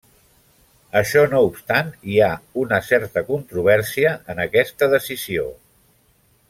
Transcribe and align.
Això 1.01 1.25
no 1.33 1.41
obstant, 1.49 1.91
hi 2.13 2.17
ha 2.21 2.31
una 2.63 2.81
certa 2.89 3.25
controvèrsia 3.29 4.17
en 4.35 4.43
aquesta 4.49 4.93
decisió. 4.99 5.49